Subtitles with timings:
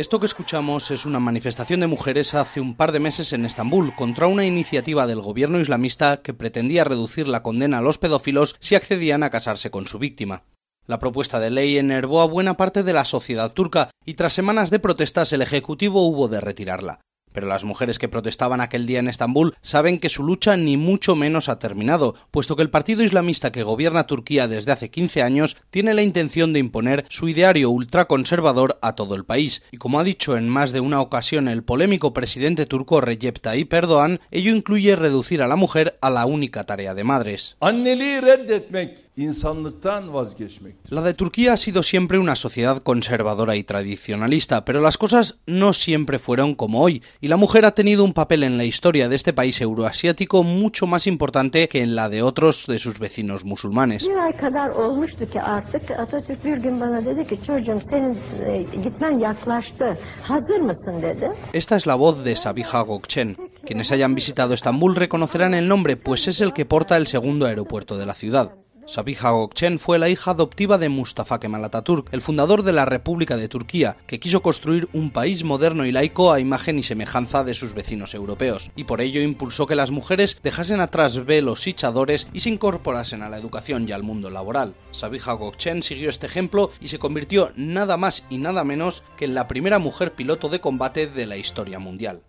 [0.00, 3.94] Esto que escuchamos es una manifestación de mujeres hace un par de meses en Estambul
[3.94, 8.76] contra una iniciativa del gobierno islamista que pretendía reducir la condena a los pedófilos si
[8.76, 10.44] accedían a casarse con su víctima.
[10.86, 14.70] La propuesta de ley enervó a buena parte de la sociedad turca y tras semanas
[14.70, 17.02] de protestas el Ejecutivo hubo de retirarla.
[17.32, 21.16] Pero las mujeres que protestaban aquel día en Estambul saben que su lucha ni mucho
[21.16, 25.56] menos ha terminado, puesto que el partido islamista que gobierna Turquía desde hace 15 años
[25.70, 29.62] tiene la intención de imponer su ideario ultraconservador a todo el país.
[29.70, 33.72] Y como ha dicho en más de una ocasión el polémico presidente turco Recep Tayyip
[33.72, 37.56] Erdogan, ello incluye reducir a la mujer a la única tarea de madres.
[40.88, 45.74] La de Turquía ha sido siempre una sociedad conservadora y tradicionalista, pero las cosas no
[45.74, 49.16] siempre fueron como hoy, y la mujer ha tenido un papel en la historia de
[49.16, 54.08] este país euroasiático mucho más importante que en la de otros de sus vecinos musulmanes.
[61.52, 63.36] Esta es la voz de Sabiha Gökçen.
[63.66, 67.98] Quienes hayan visitado Estambul reconocerán el nombre, pues es el que porta el segundo aeropuerto
[67.98, 68.54] de la ciudad.
[68.90, 73.36] Sabiha Gökçen fue la hija adoptiva de Mustafa Kemal Atatürk, el fundador de la República
[73.36, 77.54] de Turquía, que quiso construir un país moderno y laico a imagen y semejanza de
[77.54, 82.26] sus vecinos europeos, y por ello impulsó que las mujeres dejasen atrás velos y chadores
[82.32, 84.74] y se incorporasen a la educación y al mundo laboral.
[84.90, 89.36] Sabiha Gökçen siguió este ejemplo y se convirtió nada más y nada menos que en
[89.36, 92.22] la primera mujer piloto de combate de la historia mundial.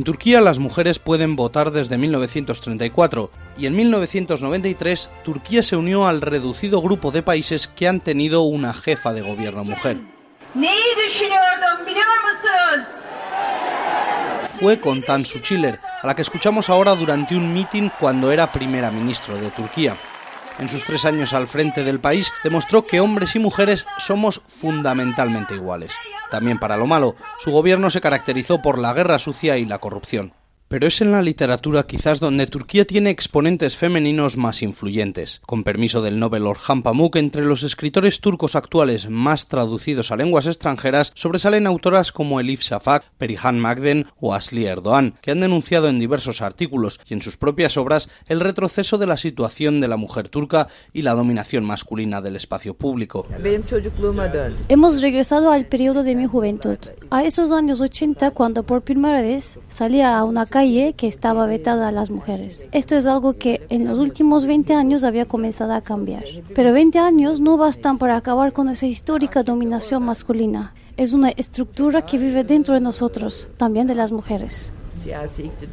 [0.00, 6.22] En Turquía las mujeres pueden votar desde 1934 y en 1993 Turquía se unió al
[6.22, 10.00] reducido grupo de países que han tenido una jefa de gobierno mujer.
[14.58, 18.90] Fue con Tansu Çiller, a la que escuchamos ahora durante un mitin cuando era primera
[18.90, 19.98] ministra de Turquía.
[20.60, 25.54] En sus tres años al frente del país demostró que hombres y mujeres somos fundamentalmente
[25.54, 25.94] iguales.
[26.30, 30.34] También para lo malo, su gobierno se caracterizó por la guerra sucia y la corrupción
[30.70, 35.40] pero es en la literatura quizás donde Turquía tiene exponentes femeninos más influyentes.
[35.44, 40.46] Con permiso del Nobel Orhan Pamuk, entre los escritores turcos actuales más traducidos a lenguas
[40.46, 45.98] extranjeras sobresalen autoras como Elif Shafak, Perihan Magden o Asli Erdoğan, que han denunciado en
[45.98, 50.28] diversos artículos y en sus propias obras el retroceso de la situación de la mujer
[50.28, 53.26] turca y la dominación masculina del espacio público.
[54.68, 56.78] Hemos regresado al periodo de mi juventud,
[57.10, 61.88] a esos años 80 cuando por primera vez salía a una calle que estaba vetada
[61.88, 62.64] a las mujeres.
[62.72, 66.22] Esto es algo que en los últimos 20 años había comenzado a cambiar.
[66.54, 70.74] Pero 20 años no bastan para acabar con esa histórica dominación masculina.
[70.98, 74.70] Es una estructura que vive dentro de nosotros, también de las mujeres.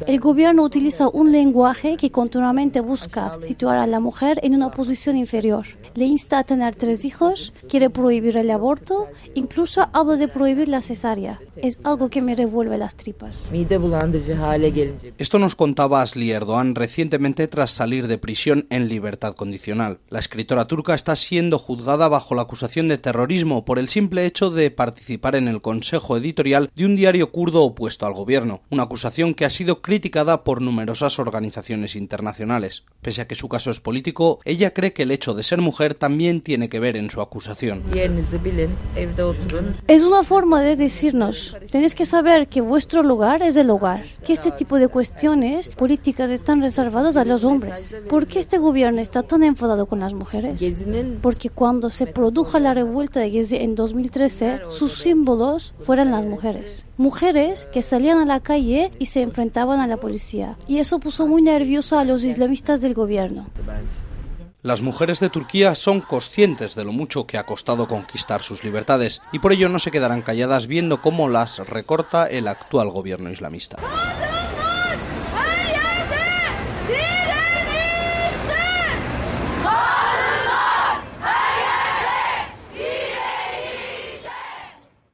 [0.06, 5.16] El gobierno utiliza un lenguaje que continuamente busca situar a la mujer en una posición
[5.16, 5.66] inferior.
[5.94, 10.82] Le insta a tener tres hijos, quiere prohibir el aborto, incluso habla de prohibir la
[10.82, 11.40] cesárea.
[11.56, 13.48] Es algo que me revuelve las tripas.
[15.18, 19.98] Esto nos contaba Asli Erdoğan recientemente tras salir de prisión en libertad condicional.
[20.08, 24.50] La escritora turca está siendo juzgada bajo la acusación de terrorismo por el simple hecho
[24.50, 28.84] de participar en el consejo editorial de un diario kurdo opuesto al gobierno, una
[29.18, 32.84] que ha sido criticada por numerosas organizaciones internacionales.
[33.02, 35.94] Pese a que su caso es político, ella cree que el hecho de ser mujer
[35.94, 37.82] también tiene que ver en su acusación.
[39.88, 44.32] Es una forma de decirnos, tenéis que saber que vuestro lugar es el hogar, que
[44.32, 47.96] este tipo de cuestiones políticas están reservadas a los hombres.
[48.08, 50.60] ¿Por qué este gobierno está tan enfadado con las mujeres?
[51.20, 56.84] Porque cuando se produjo la revuelta de Gezi en 2013, sus símbolos fueron las mujeres.
[56.98, 60.58] Mujeres que salían a la calle y se enfrentaban a la policía.
[60.66, 63.46] Y eso puso muy nervioso a los islamistas del gobierno.
[64.62, 69.22] Las mujeres de Turquía son conscientes de lo mucho que ha costado conquistar sus libertades
[69.30, 73.76] y por ello no se quedarán calladas viendo cómo las recorta el actual gobierno islamista.